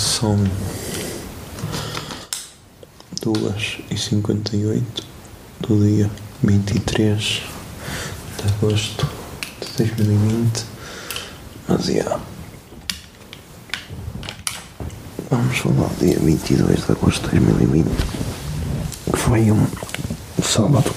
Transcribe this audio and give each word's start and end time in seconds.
São 0.00 0.34
2h58 3.22 4.82
do 5.60 5.84
dia 5.84 6.10
23 6.42 7.20
de 8.38 8.48
agosto 8.48 9.06
de 9.60 9.66
2020. 9.76 10.64
Mas, 11.68 11.84
já. 11.84 12.18
Vamos 15.28 15.58
falar 15.58 15.88
do 15.88 16.06
dia 16.06 16.18
22 16.18 16.86
de 16.86 16.92
agosto 16.92 17.28
de 17.28 17.38
2020, 17.38 17.86
que 19.12 19.18
foi 19.18 19.52
um 19.52 19.66
sábado. 20.42 20.90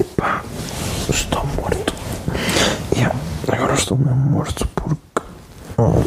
Epá, 0.00 0.42
estou 1.10 1.44
morto. 1.56 1.92
Yeah, 2.94 3.14
agora 3.48 3.74
estou 3.74 3.98
mesmo 3.98 4.16
morto 4.16 4.66
porque. 4.74 4.98
Oh, 5.76 6.02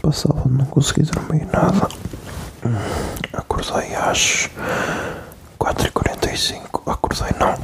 passada 0.00 0.42
não 0.46 0.64
consegui 0.66 1.02
dormir 1.02 1.46
nada. 1.52 1.88
Acordei 3.32 3.94
às 3.94 4.48
4h45. 5.58 6.82
Acordei 6.86 7.30
não. 7.38 7.54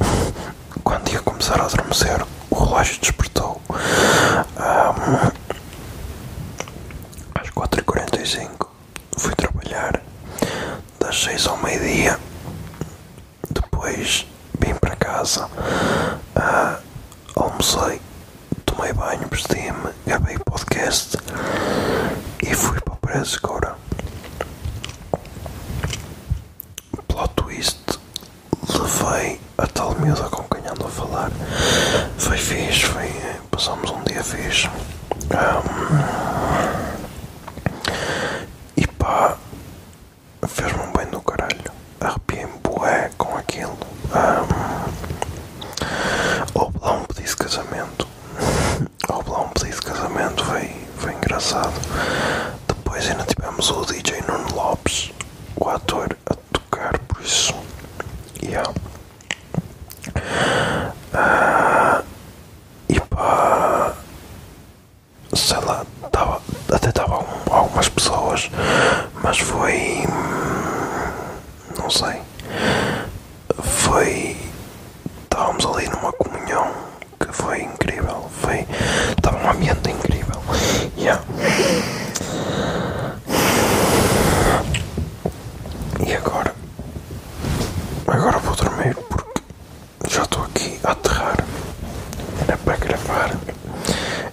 Quando 0.83 1.09
ia 1.11 1.19
começar 1.21 1.59
a 1.59 1.65
adormecer, 1.65 2.25
o 2.49 2.55
relógio 2.63 2.99
despertou. 3.01 3.61
Ahm, 4.57 5.31
às 7.35 7.49
4h45 7.49 8.67
fui 9.17 9.33
trabalhar 9.35 10.01
das 10.99 11.21
6 11.23 11.47
ao 11.47 11.57
meio-dia. 11.57 12.19
Depois 13.49 14.25
vim 14.59 14.73
para 14.75 14.95
casa, 14.95 15.49
ah, 16.35 16.79
almocei, 17.35 18.01
tomei 18.65 18.93
banho, 18.93 19.27
vesti-me, 19.29 19.89
gravei 20.05 20.35
o 20.35 20.43
podcast 20.43 21.17
e 22.41 22.53
fui 23.07 23.13
para 23.13 23.21
o 23.21 23.21
Preço 23.21 23.39
agora. 23.43 23.75
Plot 27.07 27.33
twist, 27.35 27.99
levei 28.69 29.39
a 29.57 29.67
tal 29.67 29.95
miúda 29.99 30.23
com 30.29 30.43
quem 30.43 30.67
ando 30.67 30.85
a 30.85 30.89
falar. 30.89 31.31
Foi 32.17 32.37
fixe, 32.37 32.85
foi, 32.85 33.09
passamos 33.49 33.89
um 33.91 34.03
dia 34.03 34.23
fixe. 34.23 34.69
Ahm, 35.31 35.63
e 38.75 38.85
pá, 38.87 39.37
fez-me 40.47 40.79
um 40.83 40.91
bem 40.93 41.07
do 41.07 41.21
caralho. 41.21 41.71
Arrepiei-me 42.01 42.59
bué 42.63 43.09
com 43.17 43.35
aquilo. 43.37 43.77
Ahm, 44.13 44.47
houve 46.53 46.77
lá 46.81 46.91
um 46.93 47.05
pedido 47.05 47.29
de 47.29 47.35
casamento. 47.37 48.07
Houve 49.09 49.29
lá 49.29 49.41
um 49.41 49.49
pedido 49.49 49.75
de 49.75 49.81
casamento, 49.81 50.43
foi, 50.45 50.69
foi 50.97 51.13
engraçado. 51.13 51.73
Depois 52.67 53.09
ainda 53.09 53.23
tivemos 53.25 53.69
o 53.71 53.85
DJ 53.85 54.21
Nuno 54.27 54.55
Lopes, 54.55 55.11
o 55.55 55.69
ator, 55.69 56.15
a 56.27 56.35
tocar, 56.51 56.97
por 56.99 57.21
isso. 57.21 57.53
Ah, 61.13 62.03
e 62.89 62.99
pá, 62.99 63.93
sei 65.33 65.57
lá, 65.59 65.85
tava, 66.11 66.41
até 66.71 66.89
estavam 66.89 67.25
algumas 67.49 67.89
pessoas, 67.89 68.49
mas 69.23 69.39
foi. 69.39 70.03
Não 71.77 71.89
sei. 71.89 72.21
Foi. 73.61 74.37
Estávamos 75.23 75.65
ali 75.65 75.89
numa 75.89 76.11
comunhão 76.13 76.71
que 77.19 77.31
foi 77.33 77.61
incrível. 77.61 78.29
Foi. 78.41 78.65
Estava 79.17 79.37
um 79.37 79.49
ambiente 79.51 79.89
incrível. 79.91 80.41
Yeah. 80.97 81.23
E 86.05 86.13
agora? 86.13 86.53
Agora 88.07 88.37
vou 88.39 88.55
dormir 88.55 88.95
porque 89.09 89.41
já 90.09 90.23
estou 90.23 90.43
aqui 90.45 90.79
a 90.83 90.91
aterrar. 90.91 91.37
Era 92.47 92.57
para 92.57 92.77
gravar. 92.77 93.31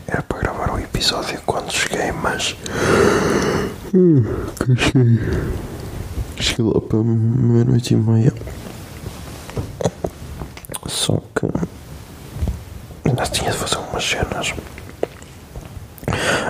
Era 0.07 0.23
para 0.23 0.39
gravar 0.39 0.71
o 0.71 0.79
episódio 0.79 1.41
quando 1.47 1.71
cheguei, 1.73 2.13
mas. 2.45 2.57
Cheguei. 4.79 5.19
Cheguei 6.39 6.65
lá 6.73 6.81
para 6.81 6.99
meia-noite 7.03 7.95
e 7.95 7.97
meia. 7.97 8.33
Só 10.87 11.21
que. 11.35 11.47
Ainda 13.09 13.27
tinha 13.27 13.51
de 13.51 13.57
fazer 13.57 13.77
umas 13.79 14.05
cenas. 14.05 14.55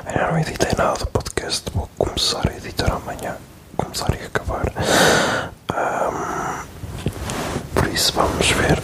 Ainda 0.07 0.31
não 0.33 0.39
editei 0.39 0.71
nada 0.77 0.99
do 0.99 1.07
podcast. 1.07 1.71
Vou 1.75 1.89
começar 1.99 2.49
a 2.49 2.57
editar 2.57 2.93
amanhã. 2.93 3.37
Começar 3.77 4.13
e 4.15 4.25
acabar. 4.25 4.65
Ahm, 5.73 6.65
por 7.75 7.87
isso 7.89 8.13
vamos 8.15 8.51
ver. 8.53 8.83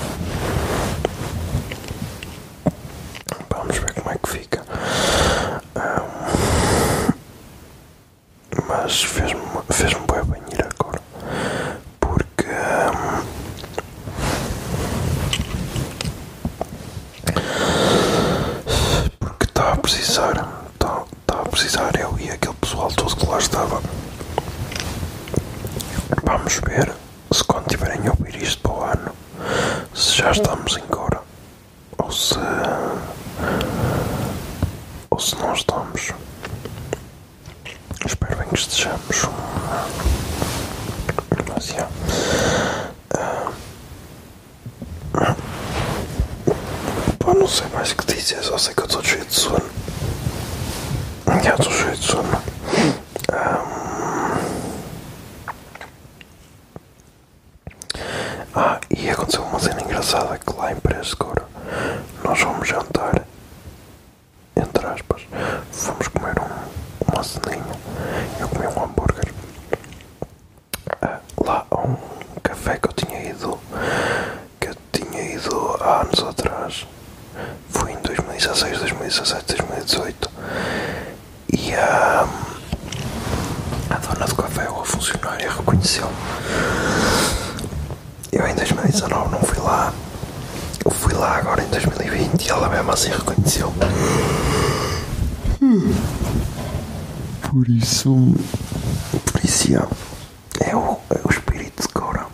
Vamos 3.48 3.78
ver 3.78 3.94
como 3.94 4.10
é 4.10 4.18
que 4.18 4.28
fica. 4.30 4.62
Ahm, 5.76 7.12
mas 8.68 9.02
fez-me 9.02 9.40
fez-me 9.70 10.00
bem 10.06 10.24
banheiro 10.24 10.68
agora. 10.78 11.00
Porque. 12.00 12.44
ahm, 12.46 13.24
porque 19.18 19.44
estava 19.46 19.72
a 19.72 19.76
precisar. 19.76 20.48
Estava 20.74 21.04
estava 21.20 21.42
a 21.42 21.48
precisar 21.48 21.90
eu 21.98 22.16
e 22.18 22.30
aquele 22.30 22.54
pessoal 22.54 22.90
todo 22.92 23.16
que 23.16 23.26
lá 23.26 23.38
estava. 23.38 23.80
Vamos 26.24 26.54
ver 26.66 26.92
se 27.32 27.44
quando 27.44 27.66
tiverem 27.68 28.06
a 28.06 28.10
ouvir 28.10 28.42
isto 28.42 28.60
para 28.62 28.72
o 28.72 28.82
ano, 28.82 29.12
se 29.94 30.09
já 30.20 30.32
estamos 30.32 30.76
em 30.76 30.82
cora 30.82 31.22
ou 31.96 32.12
se. 32.12 32.34
ou 35.08 35.18
se 35.18 35.34
não 35.36 35.54
estamos. 35.54 36.12
Espero 38.04 38.36
bem 38.36 38.48
que 38.48 38.54
estejamos. 38.54 39.22
Mas 41.48 41.66
já. 41.68 41.88
Ah. 43.14 43.52
Pá, 47.18 47.34
não 47.34 47.48
sei 47.48 47.66
mais 47.68 47.92
o 47.92 47.96
que 47.96 48.14
dizer, 48.14 48.42
só 48.42 48.58
sei 48.58 48.74
que 48.74 48.82
eu 48.82 48.86
estou 48.86 49.02
cheio 49.02 49.24
de 49.24 49.34
sono. 49.34 49.70
Já 51.42 51.54
estou 51.54 51.72
cheio 51.72 51.96
de 51.96 52.04
sono. 52.04 52.42
Ah, 58.52 58.80
e 58.90 59.08
aconteceu 59.08 59.42
uma 59.44 59.58
cena 59.60 59.80
engraçada 59.80 60.36
que 60.38 60.52
lá 60.56 60.72
em 60.72 60.76
Preço 60.76 61.16
agora 61.20 61.46
nós 62.24 62.38
fomos 62.40 62.68
jantar, 62.68 63.24
entre 64.56 64.86
aspas, 64.86 65.22
fomos 65.70 66.08
comer 66.08 66.34
ceninha, 67.22 67.64
eu 68.38 68.48
comi 68.48 68.66
um 68.66 68.84
hambúrguer. 68.84 69.32
Ah, 71.02 71.18
lá 71.44 71.66
a 71.70 71.76
um 71.80 71.96
café 72.42 72.78
que 72.78 72.88
eu 72.88 72.92
tinha 72.92 73.30
ido, 73.30 73.58
que 74.60 74.68
eu 74.68 74.76
tinha 74.92 75.22
ido 75.34 75.76
há 75.80 76.00
anos 76.02 76.22
atrás, 76.22 76.86
fui 77.70 77.92
em 77.92 77.98
2016, 78.00 78.78
2017, 78.78 79.56
2018 79.56 80.30
E 81.52 81.74
a, 81.74 82.26
a 83.90 83.94
dona 83.94 84.26
do 84.26 84.34
café, 84.34 84.68
ou 84.68 84.80
a 84.80 84.84
funcionária, 84.84 85.50
reconheceu-me. 85.50 86.14
Eu 88.32 88.46
em 88.46 88.54
2019 88.54 89.30
não 89.30 89.40
fui 89.42 89.58
lá. 89.62 89.92
Eu 90.84 90.90
fui 90.90 91.12
lá 91.14 91.36
agora 91.36 91.62
em 91.62 91.66
2020 91.68 92.46
e 92.46 92.50
ela 92.50 92.68
mesmo 92.68 92.90
assim 92.92 93.10
reconheceu. 93.10 93.72
Por 97.50 97.68
isso. 97.68 98.34
Isso, 99.42 99.68
yeah, 99.70 99.88
é, 100.60 100.76
o, 100.76 100.98
é 101.10 101.20
o 101.24 101.30
espírito 101.30 101.82
de 101.82 101.88
Cora. 101.88 102.26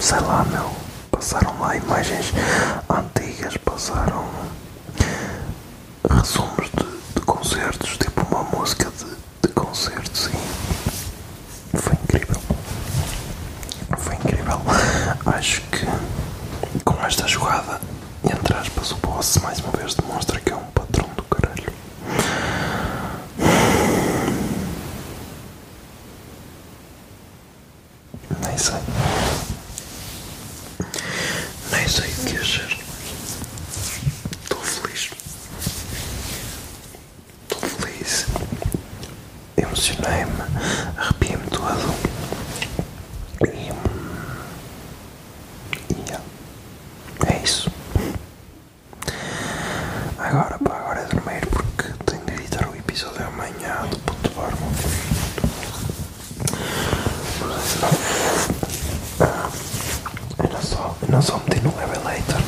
Sei 0.00 0.18
lá, 0.20 0.44
meu. 0.44 0.70
Passaram 1.10 1.58
lá 1.60 1.76
imagens 1.76 2.32
antigas, 2.88 3.56
passaram 3.58 4.24
resumos 6.08 6.70
de, 6.76 7.14
de 7.14 7.20
concertos, 7.26 7.96
tipo 7.98 8.22
uma 8.34 8.44
música 8.44 8.90
de, 8.90 9.46
de 9.48 9.54
concertos 9.54 10.26
e 10.28 11.76
foi 11.78 11.92
incrível. 11.94 12.40
Foi 13.98 14.14
incrível. 14.14 14.60
Acho 15.26 15.60
que 15.62 15.86
com 16.84 16.94
esta 17.04 17.26
jogada, 17.26 17.80
entre 18.24 18.54
aspas, 18.56 18.92
o 18.92 18.96
boss 18.96 19.38
mais 19.42 19.58
uma 19.60 19.72
vez 19.72 19.94
demonstra 19.94 20.40
que 20.40 20.52
é 20.52 20.56
um 20.56 20.64
patrão 20.66 21.08
do 21.16 21.22
caralho. 21.24 21.72
Nem 28.44 28.58
sei. 28.58 28.74
Nem 31.72 31.88
sei 31.88 32.10
o 32.10 32.24
que 32.26 32.36
achar. 32.38 32.68
Estou 34.42 34.60
feliz. 34.60 35.10
Estou 37.48 37.68
feliz. 37.68 38.26
Emocionei-me. 39.76 40.32
Arrepiei-me 40.96 41.46
todo. 41.50 41.94
E. 43.46 43.70
e. 45.92 47.30
É 47.30 47.42
isso. 47.42 47.70
Agora, 50.18 50.54
agora 50.54 51.00
é 51.00 51.04
dormir 51.04 51.44
porque 51.50 51.92
tenho 52.06 52.24
de 52.24 52.32
editar 52.32 52.66
o 52.70 52.74
episódio 52.74 53.26
amanhã. 53.26 53.86
Eu 60.38 60.48
não 61.10 61.20
não 61.20 61.38
meti 61.40 61.60
no 61.60 61.76
Levelator 61.76 62.40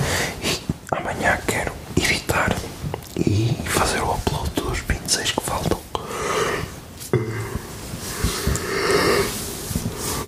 e 0.43 0.59
amanhã 0.93 1.39
quero 1.47 1.73
editar 1.95 2.49
e 3.17 3.55
fazer 3.67 4.01
o 4.01 4.13
upload 4.15 4.51
dos 4.51 4.79
26 4.79 5.33
que 5.33 5.41
faltam. 5.43 5.79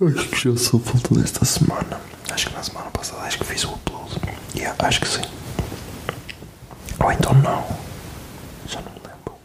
Acho 0.03 0.27
que 0.29 0.49
já 0.49 0.57
só 0.57 0.79
falta 0.79 1.13
desta 1.15 1.45
semana. 1.45 1.99
Acho 2.31 2.49
que 2.49 2.55
na 2.55 2.63
semana 2.63 2.89
passada 2.91 3.21
acho 3.23 3.37
que 3.37 3.45
fiz 3.45 3.63
o 3.65 3.69
upload. 3.73 4.19
Yeah, 4.55 4.75
acho 4.85 4.99
que 5.01 5.07
sim. 5.07 5.21
Ou 6.99 7.11
então 7.11 7.33
não. 7.35 7.65
Já 8.67 8.81
não 8.81 8.91
me 8.93 8.99
lembro. 9.05 9.35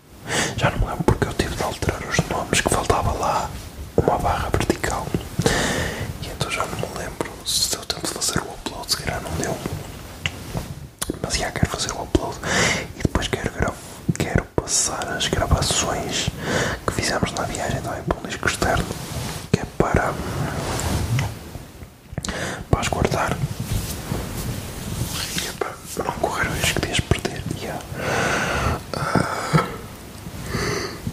Já 0.57 0.71
não 0.71 0.79
me 0.79 0.87
lembro 0.87 1.05
porque 1.05 1.27
eu 1.29 1.35
tive 1.35 1.55
de 1.55 1.63
alterar 1.63 2.03
os 2.09 2.19
nomes 2.31 2.61
que 2.61 2.69
faltava 2.71 3.13
lá 3.13 3.51
uma 3.97 4.19
barra 4.19 4.49
vertical. 4.51 5.07
E 6.23 6.29
então 6.29 6.51
já 6.51 6.65
não 6.67 6.89
me 6.89 6.99
lembro 6.99 7.31
se 7.45 7.71
deu 7.71 7.85
tempo 7.85 8.07
de 8.07 8.13
fazer 8.15 8.39
o 8.41 8.45
upload, 8.45 8.91
se 8.91 8.97
calhar 8.97 9.21
não 9.23 9.31
deu. 9.33 9.57
Mas 11.23 11.37
já 11.37 11.51
quero 11.51 11.71
fazer 11.71 11.93
o 11.93 12.03
upload 12.03 12.37
e 12.99 13.03
depois 13.03 13.29
quero, 13.29 13.51
gra 13.53 13.73
quero 14.19 14.45
passar 14.57 15.07
as 15.09 15.29
gravações 15.29 16.29
que 16.87 16.93
fizemos 16.95 17.33
na 17.33 17.43
viagem 17.45 17.81
também 17.83 18.03
para 18.05 18.19
um 18.19 18.23
disco 18.23 18.49
externo. 18.49 18.87
Que 19.53 19.61
é 19.61 19.65
para, 19.79 20.13
para 22.71 22.81
as 22.81 22.89
guardar. 22.89 23.37
E 25.43 25.49
é 25.49 25.53
para 25.53 26.05
não 26.05 26.13
correr 26.19 26.49
o 26.49 26.53
risco 26.53 26.81
de 26.81 26.91
as 26.93 27.01
perder. 27.01 27.43
Yeah. 27.61 27.81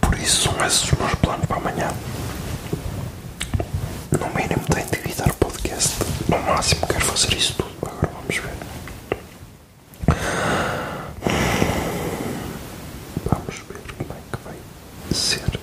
Por 0.00 0.18
isso 0.18 0.44
são 0.44 0.66
esses 0.66 0.82
os 0.84 0.98
meus 0.98 1.14
planos 1.16 1.44
para 1.44 1.56
amanhã. 1.58 1.92
No 4.18 4.26
mínimo 4.34 4.64
tenho 4.72 4.86
de 4.88 4.96
editar 4.98 5.28
o 5.30 5.34
podcast. 5.34 5.94
No 6.26 6.38
máximo 6.40 6.86
quero 6.86 7.04
fazer 7.04 7.34
isso 7.36 7.54
tudo. 7.58 7.74
Agora 7.82 8.08
vamos 8.14 8.36
ver. 8.36 8.54
Vamos 13.30 13.56
ver 13.68 13.80
como 13.98 14.10
é 14.10 14.36
que 14.36 14.42
vai 14.42 14.56
ser. 15.12 15.60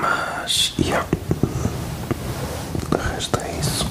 Mas, 0.00 0.74
yeah. 0.78 1.06
De 2.90 2.96
resto 3.14 3.38
é 3.40 3.60
isso. 3.60 3.86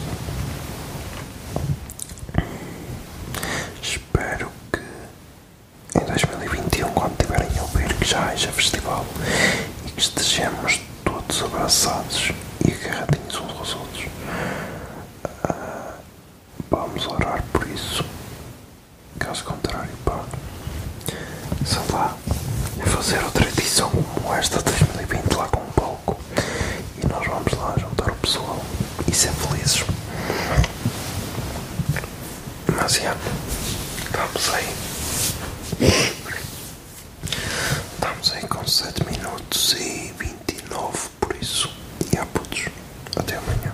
Espero 3.82 4.52
que 4.72 4.80
em 6.00 6.06
2021, 6.06 6.90
quando 6.94 7.18
tiverem 7.18 7.50
a 7.58 7.62
ouvir 7.63 7.94
que 7.96 8.06
já 8.06 8.25
haja 8.30 8.52
festival 8.52 9.06
e 9.88 9.92
que 9.92 10.02
estejamos 10.02 10.82
todos 11.04 11.42
abraçados 11.44 12.32
e 12.66 12.72
agarradinhos 12.72 13.36
uns 13.40 13.58
aos 13.58 13.75
outros. 13.75 14.06
Ah, 15.44 15.94
vamos 16.70 17.08
orar 17.08 17.44
por 17.52 17.68
isso. 17.68 18.04
Caso 19.20 19.44
contrário, 19.44 19.92
pá, 20.06 20.24
sei 21.66 21.82
lá, 21.92 22.16
é 22.80 22.86
fazer 22.86 23.24
outra 23.24 23.48
edição 23.48 23.90
como 23.90 24.34
esta 24.36 24.58
de 24.60 24.63
2020 24.66 25.34
lá 25.36 25.48
com 25.48 25.60
um 25.62 25.72
palco 25.72 26.20
e 27.02 27.08
nós 27.08 27.25
vamos 27.28 27.54
lá 27.54 27.75
juntar 27.80 28.12
o 28.12 28.16
pessoal 28.16 28.60
e 29.08 29.13
ser 29.16 29.32
felizes. 29.32 29.84
Mas 32.75 32.94
já, 32.96 33.16
estamos 34.06 34.54
aí. 34.54 34.74
Estamos 37.96 38.32
aí 38.34 38.48
com 38.48 38.66
7 38.68 39.04
minutos 39.06 39.74
e 39.74 40.13
29, 40.20 40.98
por 41.20 41.36
isso. 41.41 41.70
E 42.13 42.18
há 42.18 42.25
putos. 42.25 42.65
Até 43.15 43.36
amanhã. 43.38 43.74